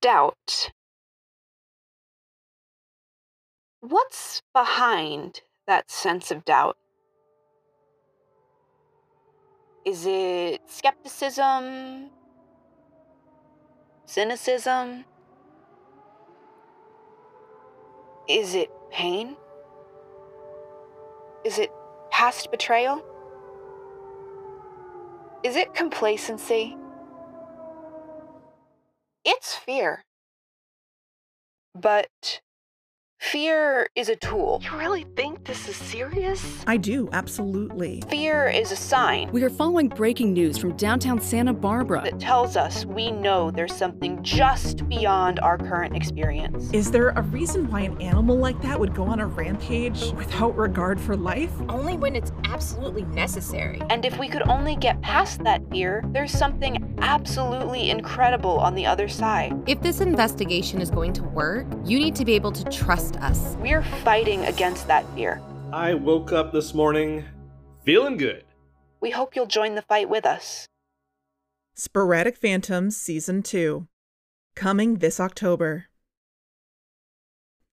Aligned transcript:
doubt. 0.00 0.70
What's 3.80 4.42
behind 4.52 5.42
that 5.66 5.90
sense 5.90 6.30
of 6.30 6.44
doubt? 6.44 6.76
Is 9.84 10.04
it 10.06 10.60
skepticism? 10.66 12.10
Cynicism? 14.04 15.04
Is 18.28 18.54
it 18.54 18.70
pain? 18.90 19.36
Is 21.44 21.58
it 21.58 21.70
past 22.10 22.50
betrayal? 22.50 23.02
Is 25.44 25.56
it 25.56 25.72
complacency? 25.74 26.76
It's 29.30 29.54
fear. 29.54 30.04
But 31.74 32.40
fear 33.20 33.86
is 33.94 34.08
a 34.08 34.16
tool. 34.16 34.62
You 34.64 34.78
really 34.78 35.04
think 35.16 35.44
this 35.44 35.68
is 35.68 35.76
serious? 35.76 36.64
I 36.66 36.78
do, 36.78 37.10
absolutely. 37.12 38.02
Fear 38.08 38.48
is 38.48 38.72
a 38.72 38.76
sign 38.76 39.30
We 39.30 39.42
are 39.42 39.50
following 39.50 39.88
breaking 39.88 40.32
news 40.32 40.56
from 40.56 40.76
downtown 40.78 41.20
Santa 41.20 41.52
Barbara. 41.52 42.00
that 42.04 42.18
tells 42.18 42.56
us 42.56 42.86
we 42.86 43.10
know 43.10 43.50
there's 43.50 43.74
something 43.74 44.22
just 44.22 44.88
beyond 44.88 45.40
our 45.40 45.58
current 45.58 45.94
experience. 45.94 46.70
Is 46.72 46.90
there 46.90 47.10
a 47.10 47.20
reason 47.22 47.70
why 47.70 47.80
an 47.80 48.00
animal 48.00 48.36
like 48.36 48.58
that 48.62 48.80
would 48.80 48.94
go 48.94 49.02
on 49.02 49.20
a 49.20 49.26
rampage 49.26 50.10
without 50.12 50.56
regard 50.56 50.98
for 50.98 51.16
life? 51.16 51.52
Only 51.68 51.98
when 51.98 52.16
it's 52.16 52.32
absolutely 52.58 53.04
necessary. 53.14 53.80
And 53.88 54.04
if 54.04 54.18
we 54.18 54.28
could 54.28 54.42
only 54.48 54.74
get 54.74 55.00
past 55.00 55.44
that 55.44 55.62
fear, 55.70 56.02
there's 56.06 56.32
something 56.32 56.92
absolutely 56.98 57.90
incredible 57.90 58.58
on 58.58 58.74
the 58.74 58.84
other 58.84 59.06
side. 59.06 59.52
If 59.68 59.80
this 59.80 60.00
investigation 60.00 60.80
is 60.80 60.90
going 60.90 61.12
to 61.12 61.22
work, 61.22 61.68
you 61.84 62.00
need 62.00 62.16
to 62.16 62.24
be 62.24 62.34
able 62.34 62.50
to 62.50 62.64
trust 62.64 63.16
us. 63.18 63.56
We're 63.60 63.84
fighting 64.02 64.44
against 64.46 64.88
that 64.88 65.08
fear. 65.14 65.40
I 65.72 65.94
woke 65.94 66.32
up 66.32 66.52
this 66.52 66.74
morning 66.74 67.24
feeling 67.84 68.16
good. 68.16 68.44
We 69.00 69.10
hope 69.10 69.36
you'll 69.36 69.46
join 69.46 69.76
the 69.76 69.82
fight 69.82 70.08
with 70.08 70.26
us. 70.26 70.66
Sporadic 71.76 72.36
Phantoms 72.36 72.96
Season 72.96 73.40
2. 73.40 73.86
Coming 74.56 74.96
this 74.96 75.20
October. 75.20 75.84